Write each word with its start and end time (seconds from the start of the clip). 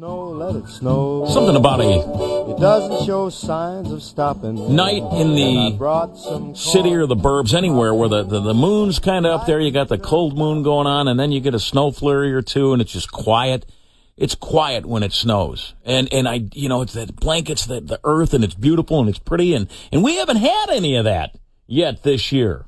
snow, 0.00 0.30
let 0.30 0.56
it 0.56 0.66
snow. 0.66 1.26
Something 1.28 1.56
about 1.56 1.78
a 1.80 2.52
It 2.52 2.58
doesn't 2.58 3.04
show 3.04 3.28
signs 3.28 3.92
of 3.92 4.02
stopping. 4.02 4.74
night 4.74 5.02
in 5.12 5.34
the 5.34 6.54
city 6.54 6.94
or 6.94 7.04
the 7.04 7.14
burbs, 7.14 7.52
anywhere 7.52 7.92
where 7.92 8.08
the, 8.08 8.22
the, 8.22 8.40
the 8.40 8.54
moon's 8.54 8.98
kind 8.98 9.26
of 9.26 9.38
up 9.38 9.46
there. 9.46 9.60
You 9.60 9.70
got 9.70 9.88
the 9.88 9.98
cold 9.98 10.38
moon 10.38 10.62
going 10.62 10.86
on, 10.86 11.06
and 11.06 11.20
then 11.20 11.32
you 11.32 11.40
get 11.40 11.54
a 11.54 11.60
snow 11.60 11.90
flurry 11.90 12.32
or 12.32 12.40
two, 12.40 12.72
and 12.72 12.80
it's 12.80 12.94
just 12.94 13.12
quiet. 13.12 13.66
It's 14.16 14.34
quiet 14.34 14.86
when 14.86 15.02
it 15.02 15.12
snows, 15.12 15.74
and 15.84 16.10
and 16.14 16.26
I, 16.26 16.46
you 16.54 16.70
know, 16.70 16.80
it's 16.80 16.94
that 16.94 17.14
blankets, 17.16 17.66
the 17.66 17.82
the 17.82 18.00
earth, 18.02 18.32
and 18.32 18.42
it's 18.42 18.54
beautiful 18.54 19.00
and 19.00 19.08
it's 19.10 19.18
pretty, 19.18 19.52
and 19.52 19.68
and 19.92 20.02
we 20.02 20.16
haven't 20.16 20.38
had 20.38 20.70
any 20.70 20.96
of 20.96 21.04
that 21.04 21.36
yet 21.66 22.04
this 22.04 22.32
year. 22.32 22.64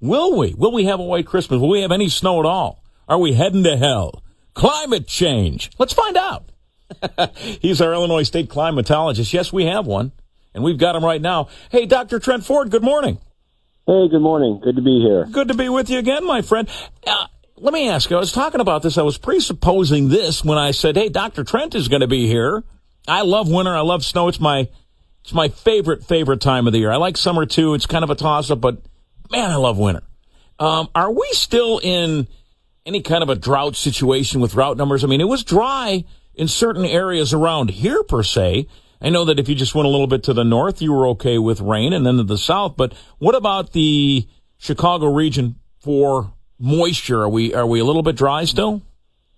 Will 0.00 0.34
we? 0.38 0.54
Will 0.54 0.72
we 0.72 0.86
have 0.86 0.98
a 0.98 1.04
white 1.04 1.26
Christmas? 1.26 1.60
Will 1.60 1.68
we 1.68 1.82
have 1.82 1.92
any 1.92 2.08
snow 2.08 2.40
at 2.40 2.46
all? 2.46 2.82
Are 3.06 3.18
we 3.18 3.34
heading 3.34 3.64
to 3.64 3.76
hell? 3.76 4.24
Climate 4.54 5.06
change. 5.06 5.70
Let's 5.78 5.92
find 5.92 6.16
out. 6.16 6.50
He's 7.60 7.80
our 7.80 7.92
Illinois 7.92 8.22
state 8.22 8.48
climatologist. 8.48 9.32
Yes, 9.32 9.52
we 9.52 9.66
have 9.66 9.86
one, 9.86 10.12
and 10.54 10.64
we've 10.64 10.78
got 10.78 10.96
him 10.96 11.04
right 11.04 11.20
now. 11.20 11.48
Hey, 11.70 11.86
Dr. 11.86 12.18
Trent 12.18 12.44
Ford, 12.44 12.70
good 12.70 12.82
morning. 12.82 13.18
Hey, 13.86 14.08
good 14.08 14.22
morning. 14.22 14.60
Good 14.62 14.76
to 14.76 14.82
be 14.82 15.00
here. 15.00 15.26
Good 15.26 15.48
to 15.48 15.54
be 15.54 15.68
with 15.68 15.90
you 15.90 15.98
again, 15.98 16.24
my 16.24 16.42
friend. 16.42 16.68
Uh, 17.06 17.26
let 17.56 17.74
me 17.74 17.88
ask 17.88 18.08
you, 18.10 18.16
I 18.16 18.20
was 18.20 18.32
talking 18.32 18.60
about 18.60 18.82
this. 18.82 18.96
I 18.96 19.02
was 19.02 19.18
presupposing 19.18 20.08
this 20.08 20.44
when 20.44 20.58
I 20.58 20.70
said, 20.70 20.96
hey, 20.96 21.08
Dr. 21.08 21.44
Trent 21.44 21.74
is 21.74 21.88
going 21.88 22.00
to 22.00 22.06
be 22.06 22.26
here. 22.26 22.62
I 23.08 23.22
love 23.22 23.50
winter. 23.50 23.74
I 23.74 23.80
love 23.80 24.04
snow. 24.04 24.28
It's 24.28 24.40
my, 24.40 24.68
it's 25.22 25.32
my 25.32 25.48
favorite, 25.48 26.04
favorite 26.04 26.40
time 26.40 26.66
of 26.66 26.72
the 26.72 26.78
year. 26.78 26.90
I 26.90 26.96
like 26.96 27.16
summer 27.16 27.46
too. 27.46 27.74
It's 27.74 27.86
kind 27.86 28.04
of 28.04 28.10
a 28.10 28.14
toss 28.14 28.50
up, 28.50 28.60
but 28.60 28.78
man, 29.30 29.50
I 29.50 29.56
love 29.56 29.78
winter. 29.78 30.02
Um, 30.58 30.88
are 30.94 31.10
we 31.10 31.26
still 31.32 31.78
in 31.78 32.28
any 32.86 33.02
kind 33.02 33.22
of 33.22 33.28
a 33.28 33.34
drought 33.34 33.76
situation 33.76 34.40
with 34.40 34.52
drought 34.52 34.76
numbers? 34.76 35.04
I 35.04 35.06
mean, 35.06 35.20
it 35.20 35.28
was 35.28 35.42
dry 35.42 36.04
in 36.34 36.48
certain 36.48 36.84
areas 36.84 37.32
around 37.32 37.70
here 37.70 38.02
per 38.02 38.22
se. 38.22 38.66
I 39.02 39.08
know 39.08 39.24
that 39.24 39.38
if 39.38 39.48
you 39.48 39.54
just 39.54 39.74
went 39.74 39.86
a 39.86 39.90
little 39.90 40.06
bit 40.06 40.22
to 40.24 40.34
the 40.34 40.44
north, 40.44 40.82
you 40.82 40.92
were 40.92 41.08
okay 41.08 41.38
with 41.38 41.60
rain 41.60 41.92
and 41.92 42.04
then 42.04 42.16
to 42.18 42.22
the 42.22 42.38
south, 42.38 42.76
but 42.76 42.92
what 43.18 43.34
about 43.34 43.72
the 43.72 44.28
Chicago 44.58 45.06
region 45.06 45.56
for 45.78 46.32
moisture? 46.58 47.22
Are 47.22 47.28
we, 47.28 47.54
are 47.54 47.66
we 47.66 47.80
a 47.80 47.84
little 47.84 48.02
bit 48.02 48.16
dry 48.16 48.44
still? 48.44 48.82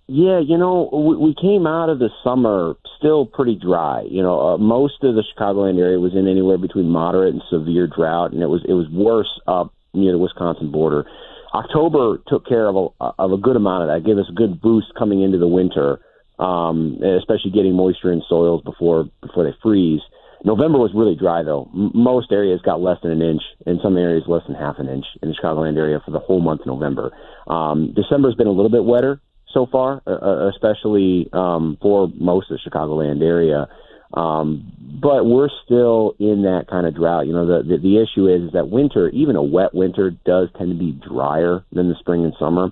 Yeah, 0.07 0.39
you 0.39 0.57
know, 0.57 0.89
we, 1.17 1.33
came 1.33 1.65
out 1.65 1.87
of 1.87 1.99
the 1.99 2.09
summer 2.25 2.75
still 2.97 3.25
pretty 3.25 3.55
dry. 3.55 4.01
You 4.01 4.21
know, 4.21 4.53
uh, 4.53 4.57
most 4.57 5.01
of 5.01 5.15
the 5.15 5.23
Chicagoland 5.23 5.79
area 5.79 5.97
was 5.97 6.13
in 6.13 6.27
anywhere 6.27 6.57
between 6.57 6.89
moderate 6.89 7.33
and 7.33 7.41
severe 7.49 7.87
drought, 7.87 8.33
and 8.33 8.43
it 8.43 8.47
was 8.47 8.61
it 8.67 8.73
was 8.73 8.87
worse 8.91 9.39
up 9.47 9.73
near 9.93 10.11
the 10.11 10.17
Wisconsin 10.17 10.71
border. 10.71 11.05
October 11.53 12.17
took 12.27 12.45
care 12.45 12.67
of 12.67 12.75
a, 12.99 13.05
of 13.17 13.31
a 13.31 13.37
good 13.37 13.55
amount 13.55 13.83
of 13.83 13.89
that. 13.89 14.05
Gave 14.05 14.17
us 14.17 14.25
a 14.29 14.33
good 14.33 14.59
boost 14.59 14.87
coming 14.99 15.21
into 15.21 15.37
the 15.37 15.47
winter, 15.47 16.01
um, 16.43 16.99
especially 17.01 17.51
getting 17.51 17.73
moisture 17.73 18.11
in 18.11 18.21
soils 18.27 18.61
before 18.63 19.05
before 19.21 19.45
they 19.45 19.55
freeze. 19.63 20.01
November 20.43 20.77
was 20.77 20.91
really 20.93 21.15
dry 21.15 21.41
though. 21.41 21.69
M- 21.73 21.91
most 21.93 22.31
areas 22.31 22.59
got 22.65 22.81
less 22.81 22.97
than 23.01 23.11
an 23.11 23.21
inch, 23.21 23.41
in 23.65 23.79
some 23.81 23.97
areas 23.97 24.23
less 24.27 24.43
than 24.45 24.55
half 24.55 24.75
an 24.77 24.89
inch 24.89 25.05
in 25.21 25.29
the 25.29 25.35
Chicagoland 25.35 25.77
area 25.77 26.01
for 26.03 26.11
the 26.11 26.19
whole 26.19 26.41
month 26.41 26.61
of 26.61 26.67
November. 26.67 27.11
Um, 27.47 27.93
December's 27.95 28.35
been 28.35 28.47
a 28.47 28.51
little 28.51 28.71
bit 28.71 28.83
wetter 28.83 29.21
so 29.53 29.67
far, 29.71 30.01
uh, 30.05 30.11
uh, 30.11 30.49
especially 30.49 31.29
um, 31.31 31.77
for 31.81 32.09
most 32.19 32.51
of 32.51 32.57
the 32.57 32.69
Chicagoland 32.69 33.21
area. 33.21 33.67
Um, 34.13 34.71
but 35.01 35.25
we're 35.25 35.49
still 35.65 36.13
in 36.19 36.43
that 36.43 36.65
kind 36.69 36.85
of 36.85 36.93
drought. 36.93 37.25
You 37.25 37.33
know, 37.33 37.47
the, 37.47 37.63
the 37.63 37.77
the 37.77 38.03
issue 38.03 38.27
is, 38.27 38.47
is 38.47 38.51
that 38.51 38.67
winter, 38.69 39.09
even 39.09 39.37
a 39.37 39.41
wet 39.41 39.73
winter, 39.73 40.11
does 40.25 40.49
tend 40.57 40.71
to 40.71 40.77
be 40.77 40.91
drier 40.91 41.63
than 41.71 41.87
the 41.87 41.95
spring 41.99 42.25
and 42.25 42.33
summer. 42.37 42.71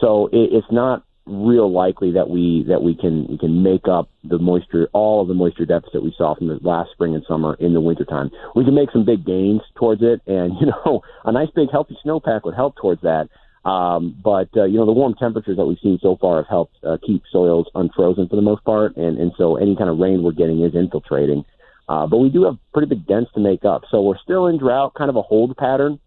So 0.00 0.28
it, 0.32 0.50
it's 0.52 0.72
not 0.72 1.04
real 1.30 1.70
likely 1.70 2.10
that 2.12 2.28
we 2.28 2.64
that 2.68 2.82
we 2.82 2.94
can 2.94 3.26
we 3.28 3.38
can 3.38 3.62
make 3.62 3.86
up 3.86 4.10
the 4.24 4.38
moisture 4.38 4.88
all 4.92 5.22
of 5.22 5.28
the 5.28 5.34
moisture 5.34 5.64
deficit 5.64 6.02
we 6.02 6.12
saw 6.18 6.34
from 6.34 6.48
the 6.48 6.58
last 6.62 6.90
spring 6.90 7.14
and 7.14 7.24
summer 7.26 7.54
in 7.60 7.72
the 7.72 7.80
wintertime. 7.80 8.30
We 8.56 8.64
can 8.64 8.74
make 8.74 8.90
some 8.90 9.04
big 9.04 9.24
gains 9.24 9.60
towards 9.76 10.02
it 10.02 10.20
and 10.26 10.54
you 10.60 10.66
know 10.66 11.02
a 11.24 11.32
nice 11.32 11.50
big 11.54 11.70
healthy 11.70 11.96
snowpack 12.04 12.44
would 12.44 12.54
help 12.54 12.76
towards 12.76 13.02
that. 13.02 13.28
Um, 13.64 14.16
but 14.24 14.48
uh, 14.56 14.64
you 14.64 14.78
know 14.78 14.86
the 14.86 14.92
warm 14.92 15.14
temperatures 15.14 15.56
that 15.56 15.66
we've 15.66 15.78
seen 15.82 15.98
so 16.02 16.16
far 16.20 16.38
have 16.38 16.48
helped 16.48 16.76
uh, 16.84 16.96
keep 17.06 17.22
soils 17.30 17.70
unfrozen 17.74 18.28
for 18.28 18.36
the 18.36 18.42
most 18.42 18.64
part, 18.64 18.96
and 18.96 19.18
and 19.18 19.32
so 19.36 19.56
any 19.56 19.76
kind 19.76 19.90
of 19.90 19.98
rain 19.98 20.22
we're 20.22 20.32
getting 20.32 20.62
is 20.62 20.74
infiltrating. 20.74 21.44
Uh, 21.88 22.06
but 22.06 22.18
we 22.18 22.30
do 22.30 22.44
have 22.44 22.56
pretty 22.72 22.88
big 22.88 23.06
dents 23.06 23.30
to 23.34 23.40
make 23.40 23.64
up, 23.64 23.82
so 23.90 24.00
we're 24.00 24.18
still 24.18 24.46
in 24.46 24.58
drought, 24.58 24.94
kind 24.94 25.10
of 25.10 25.16
a 25.16 25.22
hold 25.22 25.56
pattern. 25.56 25.98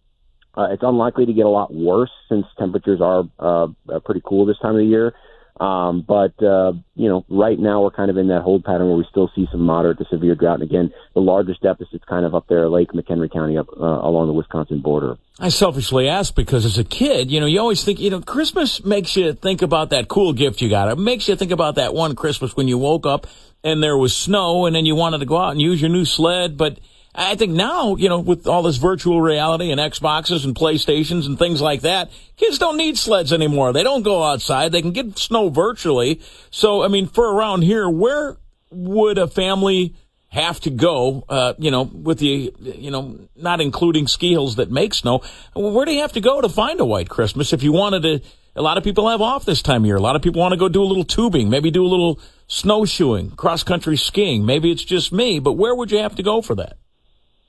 Uh, 0.56 0.68
it's 0.72 0.84
unlikely 0.84 1.26
to 1.26 1.34
get 1.34 1.46
a 1.46 1.50
lot 1.50 1.74
worse 1.74 2.12
since 2.30 2.46
temperatures 2.60 3.02
are 3.02 3.24
uh, 3.40 3.68
uh, 3.90 4.00
pretty 4.00 4.22
cool 4.24 4.46
this 4.46 4.58
time 4.62 4.72
of 4.72 4.78
the 4.78 4.86
year. 4.86 5.14
Um, 5.60 6.04
but 6.08 6.42
uh, 6.44 6.74
you 6.96 7.08
know, 7.10 7.26
right 7.30 7.60
now 7.60 7.84
we're 7.84 7.92
kind 7.92 8.10
of 8.10 8.18
in 8.18 8.28
that 8.30 8.42
hold 8.42 8.64
pattern 8.64 8.88
where 8.88 8.98
we 8.98 9.06
still 9.10 9.30
see 9.36 9.48
some 9.52 9.62
moderate 9.62 10.00
to 10.00 10.06
severe 10.10 10.34
drought. 10.34 10.62
And 10.62 10.64
again, 10.64 10.92
the 11.14 11.22
largest 11.22 11.62
deficit's 11.62 12.04
kind 12.06 12.26
of 12.26 12.34
up 12.34 12.48
there, 12.48 12.68
Lake 12.70 12.92
McHenry 12.92 13.32
County, 13.32 13.58
up 13.58 13.68
uh, 13.70 13.84
along 13.84 14.28
the 14.28 14.34
Wisconsin 14.34 14.82
border. 14.82 15.18
I 15.40 15.50
selfishly 15.50 16.08
ask 16.10 16.34
because 16.34 16.66
as 16.66 16.80
a 16.80 16.84
kid, 16.84 17.30
you 17.30 17.40
know, 17.40 17.46
you 17.46 17.60
always 17.60 17.84
think, 17.84 18.00
you 18.00 18.10
know, 18.10 18.22
Christmas 18.22 18.84
makes 18.84 19.16
you 19.16 19.34
think 19.34 19.62
about 19.62 19.92
that 19.92 20.08
cool 20.08 20.34
gift 20.34 20.62
you 20.62 20.70
got. 20.70 20.90
It 20.90 20.98
makes 20.98 21.28
you 21.28 21.36
think 21.36 21.52
about 21.52 21.76
that 21.76 21.94
one 21.94 22.16
Christmas 22.16 22.56
when 22.56 22.68
you 22.68 22.80
woke 22.80 23.06
up 23.06 23.28
and 23.64 23.82
there 23.82 23.98
was 23.98 24.16
snow 24.16 24.66
and 24.66 24.76
then 24.76 24.86
you 24.88 24.96
wanted 24.96 25.20
to 25.20 25.26
go 25.26 25.38
out 25.38 25.52
and 25.52 25.62
use 25.62 25.80
your 25.80 25.90
new 25.90 26.06
sled. 26.06 26.58
But 26.58 26.80
I 27.16 27.36
think 27.36 27.52
now, 27.52 27.96
you 27.96 28.10
know, 28.10 28.20
with 28.20 28.48
all 28.48 28.64
this 28.64 28.78
virtual 28.78 29.22
reality 29.22 29.72
and 29.72 29.80
Xboxes 29.80 30.46
and 30.46 30.56
PlayStations 30.56 31.28
and 31.28 31.38
things 31.38 31.62
like 31.62 31.82
that, 31.82 32.10
kids 32.38 32.58
don't 32.58 32.78
need 32.78 32.98
sleds 32.98 33.32
anymore. 33.32 33.72
They 33.72 33.84
don't 33.84 34.02
go 34.02 34.24
outside. 34.24 34.72
They 34.72 34.82
can 34.82 34.94
get 34.94 35.20
snow 35.20 35.50
virtually. 35.50 36.22
So, 36.50 36.84
I 36.84 36.88
mean, 36.88 37.08
for 37.08 37.32
around 37.32 37.62
here, 37.62 37.88
where 37.88 38.38
would 38.72 39.20
a 39.20 39.28
family 39.28 39.96
have 40.30 40.60
to 40.62 40.72
go, 40.72 41.24
uh, 41.30 41.54
you 41.60 41.70
know, 41.70 41.84
with 41.84 42.18
the, 42.18 42.52
you 42.60 42.90
know, 42.90 43.20
not 43.36 43.62
including 43.62 44.08
ski 44.08 44.32
hills 44.32 44.56
that 44.56 44.72
make 44.72 44.96
snow, 44.96 45.22
where 45.56 45.86
do 45.86 45.94
you 45.94 46.02
have 46.02 46.14
to 46.14 46.22
go 46.22 46.42
to 46.42 46.50
find 46.50 46.80
a 46.80 46.86
white 46.86 47.10
Christmas 47.10 47.54
if 47.54 47.62
you 47.62 47.72
wanted 47.72 48.02
to? 48.02 48.22
A 48.56 48.62
lot 48.62 48.80
of 48.80 48.84
people 48.84 49.08
have 49.10 49.22
off 49.22 49.46
this 49.46 49.62
time 49.62 49.84
of 49.84 49.86
year. 49.86 49.96
A 49.96 50.02
lot 50.02 50.16
of 50.16 50.24
people 50.24 50.42
want 50.42 50.54
to 50.54 50.58
go 50.58 50.70
do 50.70 50.82
a 50.82 50.86
little 50.86 51.04
tubing, 51.04 51.52
maybe 51.52 51.70
do 51.70 51.86
a 51.86 51.88
little 51.88 52.20
snowshoeing, 52.48 53.32
cross 53.32 53.62
country 53.62 53.98
skiing. 53.98 54.46
Maybe 54.46 54.72
it's 54.72 54.84
just 54.84 55.12
me, 55.12 55.38
but 55.38 55.54
where 55.54 55.76
would 55.76 55.92
you 55.92 56.00
have 56.00 56.16
to 56.16 56.24
go 56.24 56.42
for 56.42 56.56
that? 56.56 56.78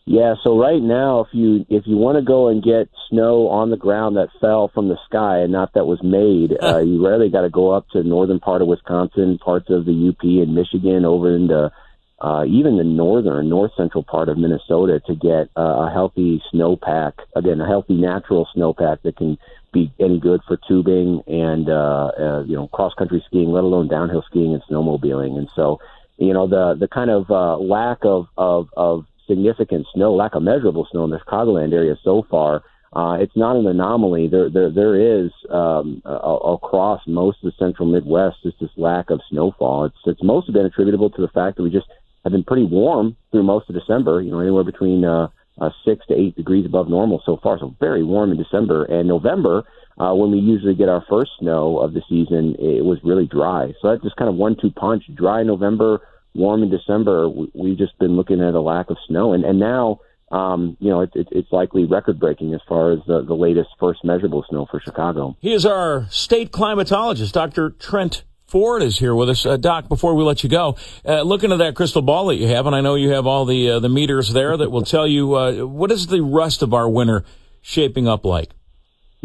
Yeah, 0.07 0.35
so 0.45 0.59
right 0.59 0.83
now, 0.83 1.21
if 1.21 1.29
you 1.33 1.65
if 1.71 1.87
you 1.87 1.97
want 1.97 2.19
to 2.19 2.23
go 2.23 2.49
and 2.49 2.63
get 2.63 2.91
snow 3.09 3.49
on 3.49 3.71
the 3.71 3.79
ground 3.79 4.17
that 4.17 4.29
fell 4.39 4.69
from 4.69 4.89
the 4.89 4.99
sky 5.07 5.39
and 5.39 5.51
not 5.51 5.73
that 5.73 5.87
was 5.87 6.03
made, 6.03 6.53
uh, 6.63 6.81
you 6.81 7.05
rarely 7.05 7.31
got 7.31 7.43
to 7.43 7.51
go 7.51 7.71
up 7.71 7.89
to 7.91 8.03
the 8.03 8.09
northern 8.09 8.39
part 8.39 8.61
of 8.61 8.69
Wisconsin, 8.69 9.39
parts 9.39 9.71
of 9.71 9.87
the 9.87 10.09
UP 10.11 10.23
and 10.23 10.55
Michigan, 10.55 11.07
over 11.07 11.35
into 11.35 11.73
uh, 12.21 12.45
even 12.45 12.77
the 12.77 12.85
northern, 12.85 13.49
north 13.49 13.73
central 13.79 14.03
part 14.03 14.29
of 14.29 14.37
Minnesota 14.37 15.01
to 15.07 15.15
get 15.15 15.49
uh, 15.57 15.89
a 15.89 15.91
healthy 15.91 16.43
snowpack. 16.53 17.13
Again, 17.35 17.61
a 17.63 17.67
healthy 17.67 17.95
natural 17.95 18.47
snowpack 18.55 19.03
that 19.03 19.17
can 19.17 19.39
be 19.73 19.91
any 19.99 20.21
good 20.21 20.41
for 20.47 20.59
tubing 20.69 21.23
and 21.27 21.69
uh, 21.69 22.11
uh, 22.19 22.45
you 22.45 22.57
know 22.57 22.69
cross 22.69 22.93
country 22.95 23.25
skiing, 23.27 23.53
let 23.53 23.65
alone 23.65 23.89
downhill 23.89 24.23
skiing 24.29 24.53
and 24.53 24.63
snowmobiling. 24.71 25.39
And 25.39 25.49
so, 25.57 25.81
you 26.19 26.35
know, 26.35 26.47
the 26.47 26.77
the 26.79 26.89
kind 26.89 27.11
of 27.11 27.31
uh, 27.31 27.57
lack 27.57 28.05
of 28.05 28.27
of 28.37 28.69
of 28.77 29.07
significant 29.27 29.87
snow, 29.95 30.15
lack 30.15 30.35
of 30.35 30.43
measurable 30.43 30.87
snow 30.91 31.05
in 31.05 31.11
the 31.11 31.19
Chicagoland 31.19 31.73
area 31.73 31.97
so 32.03 32.27
far. 32.31 32.63
Uh, 32.95 33.17
it's 33.19 33.37
not 33.37 33.57
an 33.57 33.67
anomaly. 33.67 34.29
There, 34.29 34.49
there, 34.49 34.71
there 34.71 35.25
is 35.25 35.31
um, 35.51 36.01
a, 36.05 36.15
across 36.15 37.01
most 37.07 37.39
of 37.43 37.51
the 37.51 37.57
central 37.59 37.91
Midwest 37.91 38.37
just 38.45 38.61
this 38.61 38.71
lack 38.77 39.11
of 39.11 39.21
snowfall. 39.29 39.87
It's, 39.87 39.97
it's 40.07 40.23
mostly 40.23 40.53
been 40.53 40.67
attributable 40.67 41.11
to 41.11 41.21
the 41.21 41.29
fact 41.29 41.57
that 41.57 41.65
we 41.65 41.71
just 41.71 41.89
have 42.23 42.33
been 42.33 42.45
pretty 42.45 42.65
warm 42.65 43.17
through 43.33 43.43
most 43.43 43.69
of 43.69 43.75
December. 43.75 44.23
You 44.23 44.31
know, 44.31 44.39
anywhere 44.39 44.63
between 44.63 45.05
uh, 45.05 45.27
uh, 45.61 45.71
six 45.85 46.07
to 46.07 46.15
eight 46.15 46.37
degrees 46.37 46.67
above 46.67 46.89
normal 46.89 47.21
so 47.27 47.39
far. 47.43 47.59
So 47.59 47.75
very 47.81 48.05
warm 48.05 48.31
in 48.31 48.39
December 48.39 48.85
and 48.85 49.09
November. 49.09 49.65
Uh, 49.99 50.13
when 50.15 50.31
we 50.33 50.39
usually 50.39 50.75
get 50.75 50.89
our 50.89 51.05
first 51.09 51.31
snow 51.39 51.79
of 51.79 51.95
the 51.95 52.03
season, 52.09 52.57
it 52.59 52.85
was 52.85 52.99
really 53.05 53.27
dry. 53.27 53.73
So 53.81 53.91
that's 53.91 54.03
just 54.03 54.17
kind 54.17 54.29
of 54.29 54.35
one-two 54.35 54.71
punch: 54.71 55.05
dry 55.15 55.43
November, 55.43 56.01
warm 56.35 56.63
in 56.63 56.71
December, 56.71 57.29
we've 57.29 57.79
just 57.79 57.99
been 57.99 58.17
looking 58.17 58.41
at 58.41 58.55
a 58.55 58.61
lack 58.61 58.91
of 58.91 58.97
snow, 59.07 59.33
and 59.33 59.45
and 59.45 59.59
now. 59.59 60.01
Um, 60.33 60.77
you 60.81 60.91
know, 60.91 61.03
it, 61.03 61.11
it, 61.15 61.29
it's 61.31 61.53
likely 61.53 61.85
record 61.85 62.19
breaking 62.19 62.55
as 62.55 62.61
far 62.67 62.93
as 62.93 62.99
the, 63.07 63.23
the 63.23 63.35
latest 63.35 63.69
first 63.79 64.03
measurable 64.03 64.45
snow 64.49 64.67
for 64.69 64.81
Chicago. 64.81 65.37
He 65.39 65.53
is 65.53 65.65
our 65.65 66.09
state 66.11 66.51
climatologist, 66.51 67.31
Dr. 67.33 67.71
Trent 67.71 68.25
Ford 68.47 68.83
is 68.83 68.99
here 68.99 69.15
with 69.15 69.29
us. 69.29 69.45
Uh, 69.45 69.57
Doc, 69.57 69.89
before 69.89 70.15
we 70.15 70.23
let 70.23 70.45
you 70.45 70.49
go, 70.49 70.77
uh, 71.05 71.23
look 71.23 71.43
into 71.43 71.57
that 71.57 71.75
crystal 71.75 72.03
ball 72.03 72.27
that 72.27 72.37
you 72.37 72.47
have, 72.49 72.67
and 72.67 72.77
I 72.77 72.81
know 72.81 72.95
you 72.95 73.11
have 73.11 73.27
all 73.27 73.45
the 73.45 73.71
uh, 73.71 73.81
the 73.81 73.89
meters 73.89 74.33
there 74.33 74.57
that 74.57 74.71
will 74.71 74.83
tell 74.83 75.07
you 75.07 75.35
uh, 75.35 75.67
what 75.67 75.91
is 75.91 76.07
the 76.07 76.23
rest 76.23 76.63
of 76.63 76.73
our 76.73 76.89
winter 76.89 77.25
shaping 77.63 78.07
up 78.07 78.25
like. 78.25 78.51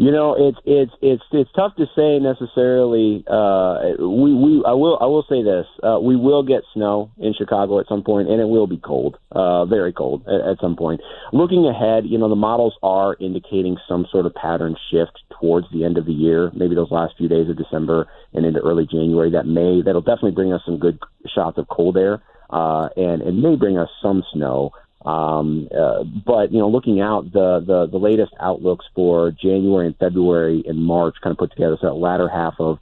You 0.00 0.10
know, 0.12 0.34
it's 0.34 0.56
it's 0.64 0.92
it's 1.02 1.22
it's 1.30 1.50
tough 1.52 1.76
to 1.76 1.84
say 1.94 2.18
necessarily. 2.20 3.22
Uh, 3.28 4.00
we 4.00 4.32
we 4.32 4.64
I 4.66 4.72
will 4.72 4.96
I 4.98 5.04
will 5.04 5.26
say 5.28 5.42
this: 5.42 5.66
uh, 5.82 6.00
we 6.00 6.16
will 6.16 6.42
get 6.42 6.62
snow 6.72 7.10
in 7.18 7.34
Chicago 7.34 7.80
at 7.80 7.86
some 7.86 8.02
point, 8.02 8.30
and 8.30 8.40
it 8.40 8.48
will 8.48 8.66
be 8.66 8.78
cold, 8.78 9.18
uh, 9.32 9.66
very 9.66 9.92
cold 9.92 10.24
at, 10.26 10.52
at 10.52 10.56
some 10.58 10.74
point. 10.74 11.02
Looking 11.34 11.66
ahead, 11.66 12.04
you 12.06 12.16
know, 12.16 12.30
the 12.30 12.34
models 12.34 12.78
are 12.82 13.14
indicating 13.20 13.76
some 13.86 14.06
sort 14.10 14.24
of 14.24 14.32
pattern 14.32 14.74
shift 14.90 15.20
towards 15.38 15.66
the 15.70 15.84
end 15.84 15.98
of 15.98 16.06
the 16.06 16.14
year, 16.14 16.50
maybe 16.54 16.74
those 16.74 16.90
last 16.90 17.12
few 17.18 17.28
days 17.28 17.50
of 17.50 17.58
December 17.58 18.08
and 18.32 18.46
into 18.46 18.60
early 18.60 18.86
January. 18.90 19.30
That 19.30 19.44
may 19.44 19.82
that'll 19.84 20.00
definitely 20.00 20.30
bring 20.30 20.50
us 20.50 20.62
some 20.64 20.78
good 20.78 20.98
shots 21.26 21.58
of 21.58 21.68
cold 21.68 21.98
air, 21.98 22.22
uh, 22.48 22.88
and 22.96 23.20
it 23.20 23.32
may 23.32 23.54
bring 23.54 23.76
us 23.76 23.90
some 24.00 24.24
snow. 24.32 24.70
Um, 25.04 25.68
uh, 25.76 26.04
but 26.04 26.52
you 26.52 26.58
know, 26.58 26.68
looking 26.68 27.00
out, 27.00 27.32
the, 27.32 27.64
the 27.66 27.88
the 27.90 27.98
latest 27.98 28.32
outlooks 28.38 28.84
for 28.94 29.30
January 29.30 29.86
and 29.86 29.96
February 29.96 30.62
and 30.66 30.78
March, 30.78 31.16
kind 31.22 31.32
of 31.32 31.38
put 31.38 31.50
together, 31.50 31.78
so 31.80 31.86
that 31.86 31.94
latter 31.94 32.28
half 32.28 32.54
of 32.58 32.78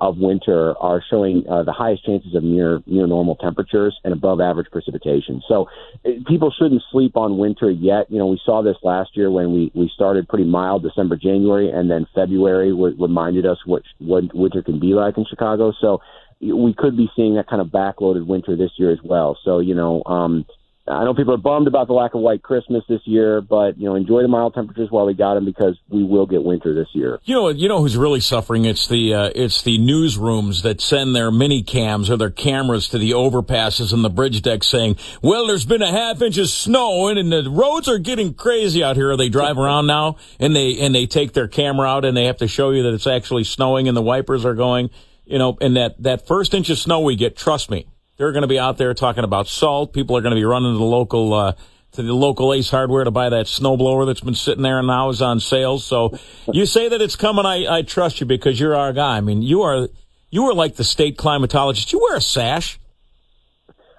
of 0.00 0.16
winter 0.16 0.76
are 0.78 1.02
showing 1.10 1.42
uh, 1.50 1.64
the 1.64 1.72
highest 1.72 2.04
chances 2.06 2.34
of 2.34 2.44
near 2.44 2.80
near 2.86 3.06
normal 3.06 3.34
temperatures 3.36 3.98
and 4.04 4.12
above 4.12 4.40
average 4.40 4.70
precipitation. 4.70 5.42
So 5.48 5.68
uh, 6.06 6.10
people 6.26 6.52
shouldn't 6.56 6.82
sleep 6.92 7.16
on 7.16 7.36
winter 7.36 7.70
yet. 7.70 8.10
You 8.10 8.18
know, 8.18 8.26
we 8.26 8.40
saw 8.44 8.62
this 8.62 8.76
last 8.82 9.16
year 9.16 9.30
when 9.30 9.52
we 9.52 9.72
we 9.74 9.90
started 9.92 10.28
pretty 10.28 10.44
mild 10.44 10.82
December, 10.82 11.16
January, 11.16 11.70
and 11.70 11.90
then 11.90 12.06
February 12.14 12.70
w- 12.70 12.96
reminded 12.98 13.44
us 13.44 13.58
what 13.66 13.82
what 13.98 14.32
winter 14.34 14.62
can 14.62 14.78
be 14.78 14.94
like 14.94 15.18
in 15.18 15.26
Chicago. 15.28 15.72
So 15.80 16.00
we 16.40 16.72
could 16.72 16.96
be 16.96 17.10
seeing 17.16 17.34
that 17.34 17.48
kind 17.48 17.60
of 17.60 17.68
backloaded 17.68 18.24
winter 18.26 18.56
this 18.56 18.70
year 18.76 18.92
as 18.92 19.00
well. 19.02 19.36
So 19.44 19.58
you 19.58 19.74
know, 19.74 20.04
um, 20.06 20.46
I 20.90 21.04
know 21.04 21.14
people 21.14 21.34
are 21.34 21.38
bummed 21.38 21.66
about 21.66 21.86
the 21.86 21.92
lack 21.92 22.14
of 22.14 22.20
white 22.20 22.42
Christmas 22.42 22.82
this 22.88 23.00
year, 23.04 23.40
but 23.40 23.78
you 23.78 23.88
know, 23.88 23.94
enjoy 23.94 24.22
the 24.22 24.28
mild 24.28 24.54
temperatures 24.54 24.88
while 24.90 25.06
we 25.06 25.14
got 25.14 25.34
them 25.34 25.44
because 25.44 25.76
we 25.88 26.02
will 26.02 26.26
get 26.26 26.42
winter 26.42 26.74
this 26.74 26.88
year. 26.92 27.18
You 27.24 27.34
know, 27.34 27.48
you 27.48 27.68
know 27.68 27.80
who's 27.80 27.96
really 27.96 28.20
suffering? 28.20 28.64
It's 28.64 28.88
the 28.88 29.14
uh, 29.14 29.30
it's 29.34 29.62
the 29.62 29.78
newsrooms 29.78 30.62
that 30.62 30.80
send 30.80 31.14
their 31.14 31.30
mini 31.30 31.62
cams 31.62 32.10
or 32.10 32.16
their 32.16 32.30
cameras 32.30 32.88
to 32.88 32.98
the 32.98 33.10
overpasses 33.10 33.92
and 33.92 34.04
the 34.04 34.10
bridge 34.10 34.42
deck, 34.42 34.64
saying, 34.64 34.96
"Well, 35.22 35.46
there's 35.46 35.66
been 35.66 35.82
a 35.82 35.90
half 35.90 36.22
inch 36.22 36.38
of 36.38 36.48
snow 36.48 37.08
and, 37.08 37.18
and 37.18 37.30
the 37.32 37.50
roads 37.50 37.88
are 37.88 37.98
getting 37.98 38.34
crazy 38.34 38.82
out 38.82 38.96
here." 38.96 39.16
They 39.16 39.28
drive 39.28 39.58
around 39.58 39.86
now 39.86 40.16
and 40.38 40.54
they 40.56 40.78
and 40.78 40.94
they 40.94 41.06
take 41.06 41.32
their 41.32 41.48
camera 41.48 41.88
out 41.88 42.04
and 42.04 42.16
they 42.16 42.24
have 42.24 42.38
to 42.38 42.48
show 42.48 42.70
you 42.70 42.82
that 42.84 42.94
it's 42.94 43.06
actually 43.06 43.44
snowing 43.44 43.88
and 43.88 43.96
the 43.96 44.02
wipers 44.02 44.44
are 44.44 44.54
going. 44.54 44.90
You 45.24 45.38
know, 45.38 45.58
and 45.60 45.76
that 45.76 46.02
that 46.02 46.26
first 46.26 46.54
inch 46.54 46.70
of 46.70 46.78
snow 46.78 47.00
we 47.00 47.14
get, 47.14 47.36
trust 47.36 47.70
me, 47.70 47.86
they're 48.18 48.32
going 48.32 48.42
to 48.42 48.48
be 48.48 48.58
out 48.58 48.76
there 48.76 48.92
talking 48.94 49.24
about 49.24 49.48
salt. 49.48 49.92
People 49.92 50.16
are 50.16 50.20
going 50.20 50.34
to 50.34 50.38
be 50.38 50.44
running 50.44 50.74
to 50.74 50.78
the 50.78 50.84
local 50.84 51.32
uh, 51.32 51.52
to 51.92 52.02
the 52.02 52.12
local 52.12 52.52
Ace 52.52 52.68
Hardware 52.68 53.04
to 53.04 53.10
buy 53.10 53.30
that 53.30 53.46
snowblower 53.46 54.06
that's 54.06 54.20
been 54.20 54.34
sitting 54.34 54.62
there 54.62 54.78
and 54.78 54.88
now 54.88 55.08
is 55.08 55.22
on 55.22 55.40
sale. 55.40 55.78
So 55.78 56.18
you 56.52 56.66
say 56.66 56.88
that 56.88 57.00
it's 57.00 57.16
coming. 57.16 57.46
I, 57.46 57.78
I 57.78 57.82
trust 57.82 58.20
you 58.20 58.26
because 58.26 58.60
you're 58.60 58.76
our 58.76 58.92
guy. 58.92 59.16
I 59.16 59.20
mean, 59.20 59.40
you 59.40 59.62
are 59.62 59.88
you 60.30 60.44
are 60.44 60.54
like 60.54 60.74
the 60.76 60.84
state 60.84 61.16
climatologist. 61.16 61.92
You 61.92 62.00
wear 62.00 62.16
a 62.16 62.20
sash. 62.20 62.78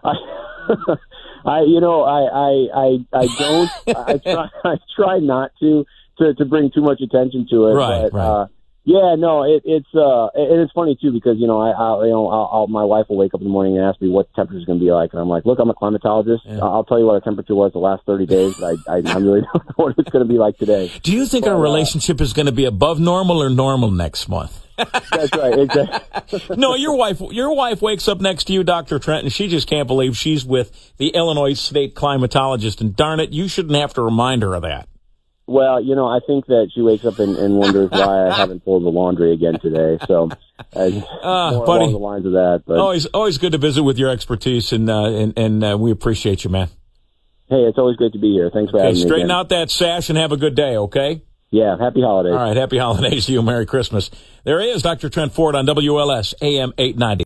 I, 0.04 0.13
I 1.45 1.62
you 1.62 1.80
know, 1.80 2.04
I 2.04 2.22
I 2.22 2.68
I, 2.75 3.22
I 3.22 3.27
don't. 3.38 3.72
I 3.88 4.18
try 4.18 4.50
I 4.65 4.77
try 4.95 5.19
not 5.19 5.51
to 5.62 5.86
to 6.19 6.33
to 6.36 6.45
bring 6.45 6.72
too 6.72 6.81
much 6.81 7.01
attention 7.01 7.48
to 7.51 7.68
it. 7.68 7.74
Right, 7.74 8.10
but, 8.12 8.13
right. 8.13 8.25
Uh, 8.25 8.48
yeah, 8.89 9.13
no, 9.13 9.44
it, 9.44 9.62
it's 9.65 9.94
uh, 9.94 10.30
it's 10.33 10.71
funny 10.71 10.97
too 11.00 11.12
because 11.12 11.38
you 11.38 11.45
know 11.45 11.62
I, 11.62 11.69
I 11.69 12.06
you 12.06 12.09
know 12.09 12.27
I'll, 12.27 12.50
I'll, 12.51 12.68
my 12.68 12.83
wife 12.83 13.06
will 13.07 13.18
wake 13.18 13.36
up 13.36 13.39
in 13.39 13.45
the 13.45 13.51
morning 13.51 13.77
and 13.77 13.86
ask 13.86 14.01
me 14.01 14.09
what 14.09 14.27
the 14.30 14.36
temperature 14.36 14.57
is 14.57 14.65
going 14.65 14.80
to 14.80 14.83
be 14.83 14.91
like, 14.91 15.13
and 15.13 15.21
I'm 15.21 15.30
like, 15.30 15.45
look, 15.45 15.59
I'm 15.59 15.69
a 15.69 15.75
climatologist. 15.75 16.39
Yeah. 16.45 16.57
I'll 16.63 16.83
tell 16.83 16.97
you 16.97 17.06
what 17.06 17.13
our 17.13 17.19
temperature 17.19 17.53
was 17.53 17.71
the 17.71 17.77
last 17.77 18.03
30 18.07 18.25
days. 18.25 18.56
But 18.59 18.77
I, 18.88 18.95
I 18.95 19.01
I 19.06 19.18
really 19.18 19.41
don't 19.53 19.63
know 19.63 19.75
what 19.75 19.94
it's 19.95 20.09
going 20.09 20.25
to 20.25 20.33
be 20.33 20.39
like 20.39 20.57
today. 20.57 20.91
Do 21.03 21.13
you 21.13 21.27
think 21.27 21.45
our 21.45 21.53
Well, 21.53 21.62
uh, 21.62 21.65
relationship 21.65 22.19
is 22.19 22.33
going 22.33 22.47
to 22.47 22.51
be 22.51 22.65
above 22.65 23.00
normal 23.00 23.44
or 23.44 23.51
normal 23.51 23.91
next 23.91 24.27
month? 24.27 24.65
That's 25.12 25.38
right, 25.38 25.59
exactly. 25.59 26.41
no, 26.57 26.74
your 26.74 26.95
wife, 26.95 27.21
your 27.30 27.53
wife 27.53 27.83
wakes 27.83 28.07
up 28.07 28.21
next 28.21 28.45
to 28.45 28.53
you, 28.53 28.63
Dr. 28.63 28.97
Trent, 28.97 29.24
and 29.24 29.31
she 29.31 29.47
just 29.47 29.68
can't 29.68 29.88
believe 29.88 30.18
she's 30.18 30.44
with 30.44 30.94
the 30.97 31.09
Illinois 31.09 31.53
state 31.53 31.94
climatologist. 31.94 32.81
And 32.81 32.95
darn 32.95 33.19
it, 33.19 33.31
you 33.31 33.47
shouldn't 33.47 33.75
have 33.75 33.94
to 33.95 34.01
remind 34.01 34.41
her 34.41 34.56
of 34.56 34.63
that. 34.63 34.88
Well, 35.50 35.81
you 35.84 35.96
know, 35.96 36.06
I 36.07 36.19
think 36.25 36.46
that 36.46 36.69
she 36.74 36.81
wakes 36.81 37.04
up 37.06 37.18
and, 37.19 37.36
and 37.36 37.56
wonders 37.57 37.90
why 37.92 38.28
I 38.30 38.38
haven't 38.38 38.63
folded 38.63 38.86
the 38.86 38.92
laundry 38.92 39.34
again 39.34 39.60
today. 39.60 39.98
So, 40.07 40.30
uh, 40.75 40.90
Ah, 41.24 41.66
buddy. 41.66 41.86
along 41.86 41.92
the 41.94 41.98
lines 41.98 42.25
of 42.25 42.31
that. 42.34 42.63
But 42.68 42.78
Always, 42.78 43.06
always 43.07 43.38
good 43.40 43.54
to 43.54 43.57
visit 43.57 43.81
with 43.84 43.98
your 43.98 44.10
expertise, 44.12 44.72
and 44.72 44.90
uh, 44.90 45.06
and, 45.06 45.34
and 45.38 45.63
uh, 45.63 45.78
we 45.80 45.92
appreciate 45.92 46.44
you, 46.44 46.50
man. 46.51 46.68
hey, 47.50 47.63
it's 47.63 47.78
always 47.80 47.98
great 47.98 48.13
to 48.13 48.19
be 48.19 48.31
here. 48.31 48.51
Thanks 48.54 48.69
for 48.72 48.78
Okay, 48.78 48.86
having 48.88 49.01
me. 49.01 49.07
straighten 49.07 49.31
out 49.31 49.50
that 49.50 49.72
sash 49.72 50.10
and 50.10 50.18
have 50.19 50.31
a 50.31 50.38
good 50.38 50.54
day. 50.56 50.78
Okay. 50.78 51.24
Yeah, 51.51 51.78
happy 51.80 52.01
holidays. 52.01 52.34
All 52.34 52.44
right. 52.46 52.56
Happy 52.56 52.78
holidays 52.78 53.25
to 53.25 53.31
you. 53.31 53.42
Merry 53.42 53.66
Christmas. 53.66 54.12
There 54.44 54.62
he 54.62 54.69
is, 54.69 54.84
Dr. 54.84 55.10
Trent 55.10 55.34
Ford 55.34 55.56
on 55.56 55.66
WLS 55.66 56.36
AM 56.44 56.74
eight 56.78 56.96
ninety. 56.96 57.18